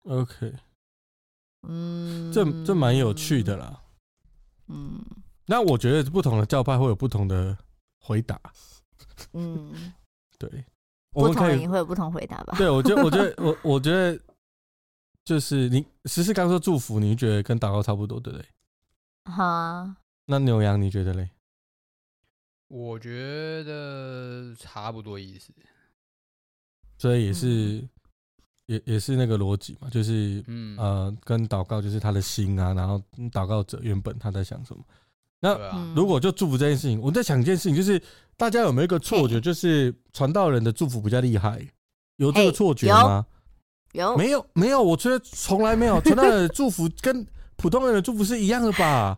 [0.04, 0.54] ？OK，
[1.68, 3.82] 嗯，这这蛮有趣的啦。
[4.68, 5.04] 嗯，
[5.48, 7.58] 那我觉得不同的教派会有不同的
[8.00, 8.40] 回答。
[9.34, 9.94] 嗯，
[10.38, 10.66] 对，
[11.12, 12.56] 不同人会有不同回答吧？
[12.58, 14.20] 对，我觉得，我觉得， 我我觉得，
[15.26, 18.48] 就是你实施刚说祝福，你觉得跟祷告差不多，对不对？
[19.26, 19.98] 好啊。
[20.28, 21.32] 那牛羊你觉得嘞？
[22.68, 25.52] 我觉得差不多意思，
[26.98, 27.90] 所以也是，嗯、
[28.66, 33.02] 也也是那个逻辑嘛，就是，嗯呃，跟祷告就是他的心啊，然后
[33.32, 34.84] 祷告者原本他在想什么。
[35.40, 38.02] 那如果就祝福这件事情，我在想一件事情，就是
[38.36, 41.66] 大家有没有一个错觉，就是传道人的祝福比较厉害？
[42.16, 43.26] 有这个错觉吗？
[43.94, 44.18] 有？
[44.18, 44.46] 没有？
[44.54, 44.82] 没有？
[44.82, 47.26] 我觉得从来没有，传道人的祝福跟
[47.56, 49.18] 普通人的祝福是一样的吧？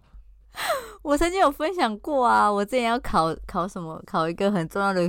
[1.02, 5.02] 我曾经有分享过啊，我之前要考考什么，考一个很重要的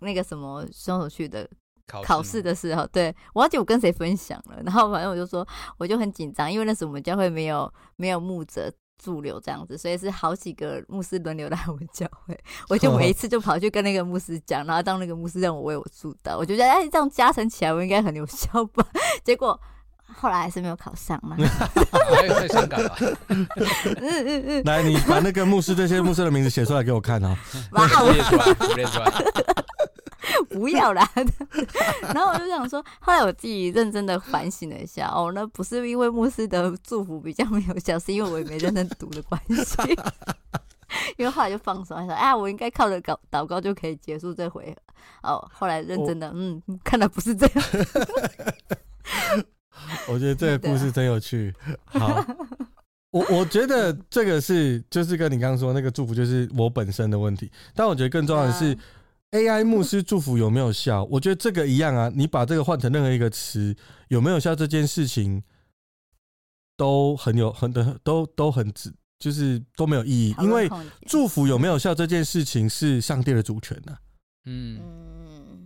[0.00, 1.48] 那个什么双手去的
[1.86, 5.46] 考试的时候，对，我忘记我跟谁分享了，然后反正我就说，
[5.78, 18.86] 我就很紧张，因为那时候我们教会没有没有牧者驻留这样子，所以是好几个牧师轮流来我们教会，我就每一次就跑去跟那个牧师讲，然后当那个牧师让我为我祝祷，我觉得哎，这样加成起来我应该很有效吧，
[19.24, 19.58] 结果。
[20.12, 22.96] 后来还是没有考上嘛，太伤感了。
[23.28, 23.46] 嗯
[23.98, 27.36] 嗯嗯，来，你把那个牧师这些牧师的名字写出来给我看哦。
[27.72, 28.44] 哇，列出来，
[28.76, 29.12] 列出来。
[30.50, 31.08] 不要啦。
[32.14, 39.82] 然后我就想说，后来我自己认真的反省了一下，哦，那不是因为牧师的祝福比较没有效，是因为我也没认真读的关系。
[41.16, 45.30] 因为后来就放手，说，哎，我应该靠着祷祷告就可以结束这回合。
[45.34, 47.64] 哦，后来认真的，嗯，看来不是这样。
[50.08, 51.54] 我觉得这个故事真有趣。
[51.84, 52.24] 好，
[53.10, 57.50] 我我觉得这个是就是跟你刚刚说那个祝福，就是我本身的问题。
[57.74, 58.76] 但我觉得更重要的是
[59.32, 61.04] AI 牧师祝福有没有效？
[61.04, 63.74] 我觉得这个一样啊，你把这个换成任何一个词，
[64.08, 65.42] 有没有效这件事情
[66.76, 70.68] 都很有很的都都很值，就是都没有意义，因为
[71.06, 73.96] 祝福有没有效这件事情是上帝的主权呐。
[74.46, 74.78] 嗯，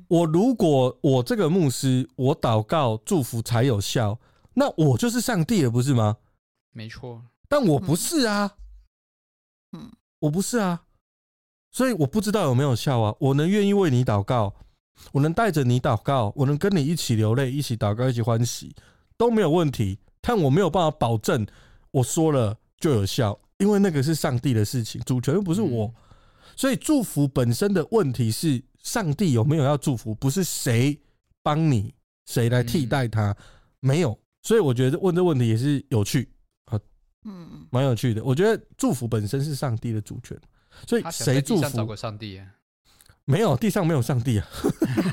[0.09, 4.19] 我如果我这个牧师，我祷告祝福才有效，
[4.55, 6.17] 那我就是上帝了，不是吗？
[6.73, 8.57] 没错，但我不是啊。
[9.73, 10.85] 嗯，我不是啊，
[11.71, 13.15] 所以我不知道有没有效啊。
[13.21, 14.55] 我能愿意为你祷告，
[15.13, 18.75] 我能带着你祷告，我能跟你一起流泪，一起祷告，一起欢喜，
[19.17, 19.99] 都没有问题。
[20.23, 21.47] 但我没有办法保证
[21.91, 25.95] 我说了就有效，因为那个是上帝的事情，主权又不是我。
[26.57, 30.99] 所以祝福本身的问题是上帝有没有要祝福，不是谁
[31.43, 33.37] 帮你，谁来替代他，
[33.81, 34.19] 没有。
[34.43, 36.33] 所以我觉得问这问题也是有趣
[36.65, 36.81] 啊。
[37.25, 38.25] 嗯，蛮有趣的。
[38.25, 40.41] 我觉得祝福本身是上帝的主权，
[40.87, 41.77] 所以谁祝福？
[41.77, 42.41] 找过上帝？
[43.27, 44.49] 没有，地上没有上帝啊！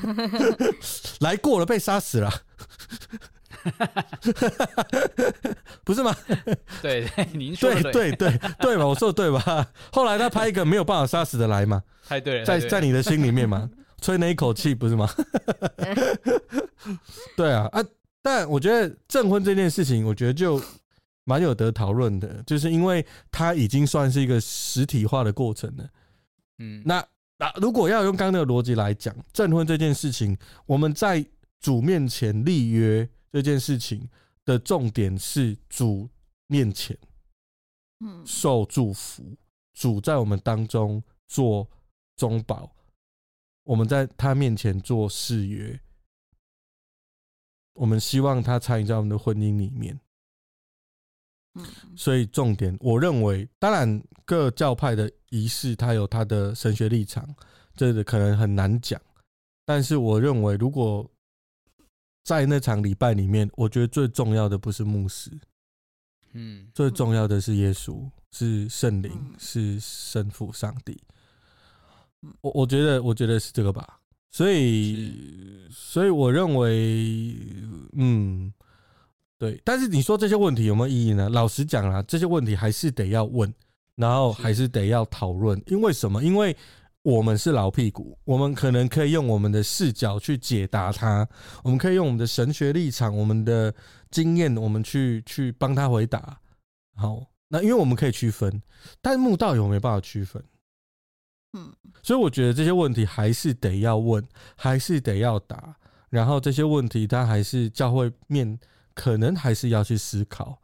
[1.20, 2.32] 来过了，被杀死了，
[5.84, 6.14] 不是吗？
[6.82, 8.86] 对 对， 您说对对对对吧？
[8.86, 9.66] 我说的对吧？
[9.92, 11.82] 后来他拍一个没有办法杀死的来嘛？
[12.06, 13.68] 太对了，在在你的心里面嘛？
[14.00, 15.08] 吹那一口气不是吗？
[17.36, 17.82] 对啊啊！
[18.22, 20.60] 但我觉得证婚这件事情，我觉得就。
[21.28, 25.84] 蛮有得讨论的，就是因为它已经算是一个实体化的过程了。
[26.60, 27.04] 嗯，那
[27.36, 31.26] 那如果要用刚刚那个逻辑来讲，证婚这件事情，我们在
[31.60, 34.08] 主面前立约这件事情
[34.46, 36.08] 的重点是主
[36.46, 36.96] 面前，
[38.00, 39.36] 嗯，受祝福，
[39.74, 41.68] 主在我们当中做
[42.16, 42.74] 中保，
[43.64, 45.78] 我们在他面前做誓约，
[47.74, 50.00] 我们希望他参与在我们的婚姻里面。
[51.94, 57.36] 所以重点，我认为，当然各教派的仪式，它有它的神学立场，
[57.74, 58.98] 这个可能很难讲。
[59.66, 61.06] 但是我认为，如果
[62.26, 65.30] 在那场礼拜里面，我觉得最重要的不是牧师，
[66.32, 71.00] 嗯，最重要的是耶稣，是圣灵，是圣父上帝。
[72.40, 74.00] 我我觉得，我觉得是这个吧。
[74.32, 77.36] 所以，所以我认为，
[77.92, 78.52] 嗯。
[79.38, 81.28] 对，但是你说这些问题有没有意义呢？
[81.28, 83.54] 老实讲啊，这些问题还是得要问，
[83.94, 85.62] 然后还是得要讨论。
[85.68, 86.24] 因为什么？
[86.24, 86.56] 因为
[87.06, 91.24] 我们是老屁股，我们可能可以用我们的视角去解答他，
[91.62, 93.72] 我们可以用我们的神学立场、我们的
[94.10, 96.40] 经验，我们去去帮他回答。
[96.96, 98.60] 好，那因为我们可以区分，
[99.00, 100.42] 但慕道友没办法区分。
[101.52, 105.76] 嗯，所以我觉得这些问题还是得要问，还是得要答。
[106.10, 108.58] 然后这些问题，他还是教会面。
[108.94, 110.58] 可能还是要去思考，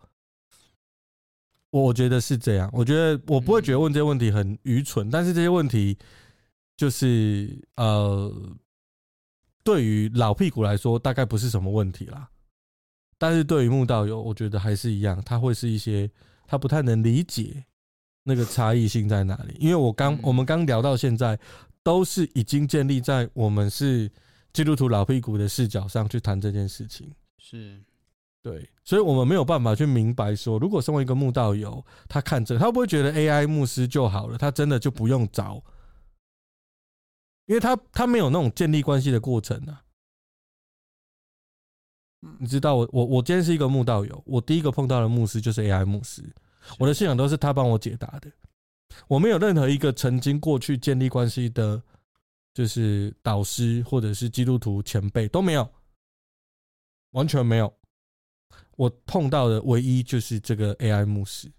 [1.69, 2.71] 我觉得是这样。
[2.73, 5.99] 我觉得我不会觉得问这些问题很愚蠢，但是这些问题
[6.77, 8.33] 就是呃，
[9.63, 12.29] 对于老屁股来说，大概不是什么问题啦。
[13.19, 16.11] 但是对于慕道友，我觉得还是一样，他会是一些
[16.47, 17.65] 他不太能理解
[18.25, 19.57] 那个差异性在哪里。
[19.61, 21.39] 因为我刚我们刚聊到现在，
[21.83, 24.11] 都是已经建立在我们是
[24.53, 27.81] 基督徒老屁股的视角上去谈这件事情，是。
[28.43, 34.37] 对，所以我们没有办法去明白说，如果身为一个慕道友，他看这个，他会不会觉得 AI 牧师就好了？
[34.37, 35.63] 他真的就不用找，
[37.47, 39.85] 因为他他没有那种建立关系的过程啊。
[42.39, 46.23] 你知道我，我我我今天是一个慕道友，我第一个碰到的牧师就是 AI 牧师，
[46.79, 48.31] 我的信仰都是他帮我解答的，
[49.09, 51.83] 我没有任何一个曾经过去建立关系的，
[52.55, 55.69] 就是导师或者是基督徒前辈都没有，
[57.11, 57.75] 完全没有。
[58.77, 61.51] 我碰到的唯一就是这个 AI 牧师，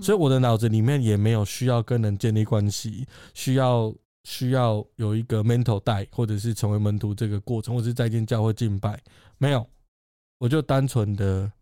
[0.00, 9.02] 所以我的脑子里面也没有需要跟人建立关系，需要需要有一个 mentor 带，或者是成为门徒这个过程，或者是再见教会敬拜，
[9.38, 9.68] 没有，
[10.38, 11.52] 我就单纯的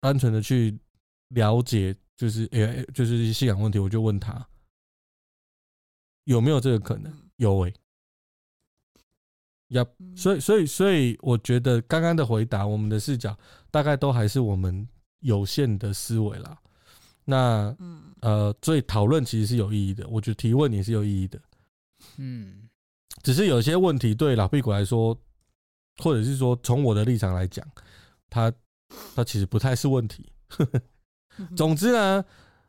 [0.00, 0.78] 单纯的去
[1.28, 4.46] 了解，就是 AI 就是信仰问题，我就问他。
[6.24, 7.76] 有没有这个可能，有诶、欸。
[9.80, 13.36] 呀，所以所以所以，我觉得刚刚的回答，我们的视角
[13.70, 14.86] 大概都还是我们
[15.20, 16.60] 有限的思维啦。
[17.30, 17.74] 那
[18.20, 21.40] 呃，所以讨论其实是有意义的，我觉得提问也是有意义的。
[22.18, 22.68] 嗯，
[23.22, 25.16] 只是有些问题对老屁股来说，
[26.02, 27.66] 或者是说从我的立场来讲，
[28.28, 28.52] 它
[29.14, 30.30] 它其实不太是问题。
[31.56, 32.24] 总之呢，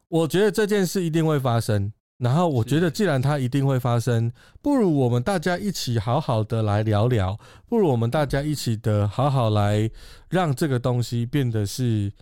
[0.08, 1.92] 我觉得这件事一定会发生。
[2.18, 4.32] 然后我觉得，既然它一定会发生，
[4.62, 9.90] 不如我们大家一起好好的来聊聊，不如我们大家一起的好好来
[10.30, 12.14] 让这个东西变得是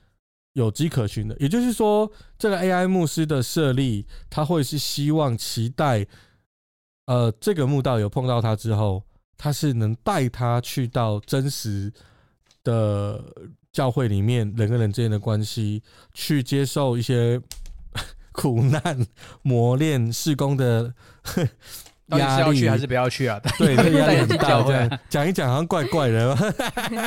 [0.60, 1.36] 有迹可循的。
[1.40, 6.06] 也就是说，这个 AI 牧师的设立，他会是希望期待
[7.06, 9.04] 呃，这个墓道有碰到他之后，
[9.38, 11.92] 他是能带他去到真实
[12.64, 13.24] 的
[13.72, 15.82] 教会里面，人跟人之间的关系，
[16.14, 17.42] 去接受一些
[18.34, 19.08] 苦难
[19.42, 20.94] 磨练、事工的。
[22.10, 23.40] 到底是要去还是不要去啊？
[23.60, 24.64] 对，这压力很大。
[24.64, 26.36] 这样讲一讲好像怪怪的。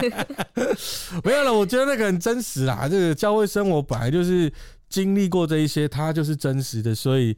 [1.25, 2.89] 没有了，我觉得那个很真实啦。
[2.89, 4.51] 这个教会生活本来就是
[4.89, 7.37] 经历过这一些，它就是真实的，所以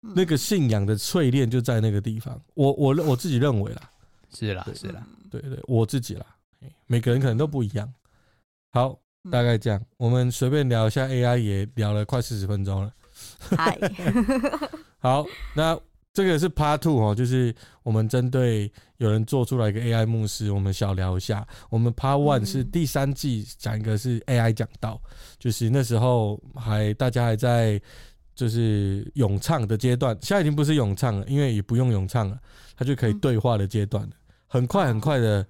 [0.00, 2.40] 那个信仰的淬炼就在那个地方。
[2.54, 3.82] 我我我自己认为啦，
[4.32, 6.24] 是啦是啦，对对，我自己啦。
[6.86, 7.92] 每个人可能都不一样。
[8.72, 8.96] 好，
[9.30, 12.92] 大概这样，我们随便聊一下 AI，也聊了快四十分钟了。
[13.56, 13.76] 嗨，
[15.00, 15.76] 好，那。
[16.20, 21.46] 这个是 Part Two 哦，就是我们针对有人做出来一个 AI 牧师，我们小聊一下。
[21.70, 25.00] 我们 Part One 是第三季讲一个是 AI 讲道，
[25.38, 27.80] 就是那时候还大家还在
[28.34, 32.38] 就是咏唱的阶段，现在已经不是咏唱了，因为也不用咏唱了，
[32.76, 34.10] 它就可以对话的阶段了，
[34.46, 35.46] 很快很快的。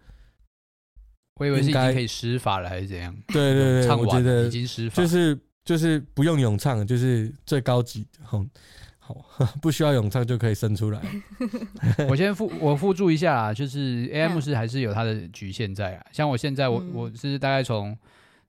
[1.34, 3.12] 我以为是已经可以施法了还是怎样？
[3.28, 8.06] 对对对，我觉得已经施法，就是就是不用咏唱，就是最高级
[9.60, 11.00] 不需要咏唱就可以生出来。
[12.08, 16.04] 我先附我附注一下啊，就是 AI 牧师还是有它的局限在啊。
[16.12, 17.96] 像我现在我，我我是大概从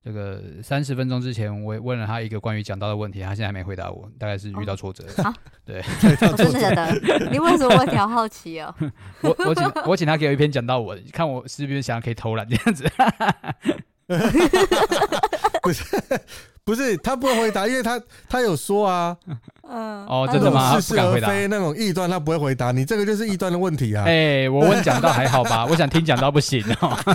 [0.04, 5.06] 这个三十分钟之前，我也问了他一个关于讲到的问题，他现在还没回答我，大概是遇到挫折。
[5.24, 5.34] 好、哦，
[5.64, 7.30] 对，真的假的？
[7.32, 8.74] 你为什么问题好好奇哦？
[9.22, 12.90] 我我请我请他给我一篇讲到文，看我是不是想要可以偷懒这样子。
[15.62, 15.84] 不是。
[16.64, 18.00] 不是他不会回答，因为他
[18.30, 19.18] 他有说啊，
[19.74, 20.80] 嗯，哦，真的吗？
[20.82, 22.72] 似是而非那种异端，他不会回答。
[22.72, 24.04] 你这个就是异端的问题啊！
[24.06, 25.66] 哎、欸，我问讲到还好吧？
[25.72, 26.98] 我想听讲到不行哦。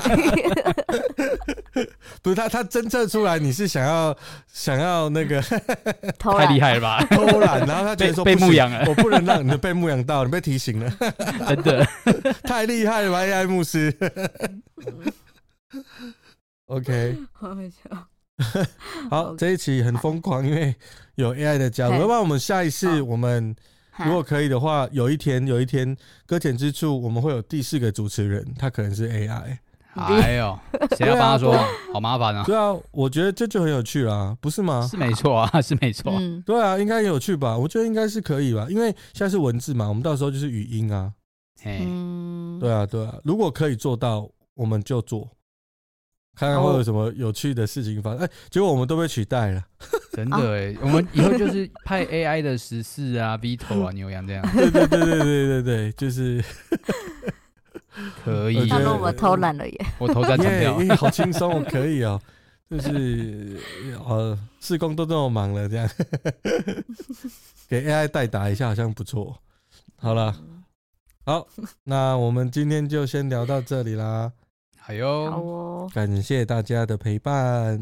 [2.22, 4.16] 不是他，他侦测出来你是想要
[4.50, 5.42] 想要那个
[6.18, 7.04] 太厉害了吧？
[7.10, 10.90] 偷懒，然后他觉得说被牧羊了，我不能让你被牧羊到，你被提醒了，
[11.46, 11.86] 真的
[12.42, 13.94] 太厉害了吧？AI 牧师
[16.66, 18.06] ，OK，好笑。
[19.10, 20.74] 好，这一期很疯狂，因为
[21.14, 21.94] 有 AI 的加入。
[21.94, 23.54] 要不然我们下一次，我们
[24.04, 29.58] 如果可以的话，有一天，有一天搁浅之处，我们会有第四个主持人，他可能是 AI。
[29.94, 30.58] 哎呦，
[30.98, 31.66] 谁要帮他说话？
[31.94, 32.44] 好麻烦啊！
[32.44, 34.86] 对啊，我觉得这就很有趣啦，不是吗？
[34.90, 36.12] 是没错啊， 是没错。
[36.18, 37.56] 嗯，对啊，应该有趣吧？
[37.56, 41.10] 我觉得应该是可以吧，因为现在是文字嘛，我们到时候就是语音啊。
[41.64, 45.26] 嗯，对啊，对啊，如果可以做到，我们就做。
[46.36, 49.64] 看看会有什么有趣的事情发生，哎、欸，结果我们都被取代了，
[50.12, 56.44] 真的哎、欸，我们以后就是派 AI 的十四啊、V 头啊、牛羊这样， 对对对对对对对，就是
[58.22, 58.68] 可以。
[58.68, 62.20] 他说我偷懒了耶，我偷在抢掉， 好轻松，可以哦、
[62.68, 63.58] 喔，就是
[64.06, 65.88] 呃，事工都这么忙了，这样。
[67.66, 69.36] 给 AI 代打一下好像不错。
[69.96, 70.36] 好了，
[71.24, 71.48] 好，
[71.84, 74.30] 那我们今天就先聊到这里啦。
[74.86, 77.76] 好哟，好哦，感谢大家的陪伴，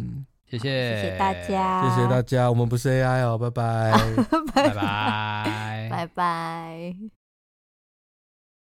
[0.49, 3.93] 谢谢，谢谢大家，谢谢大家，我们不是 AI 哦， 拜拜，
[4.55, 7.24] 拜拜，拜拜。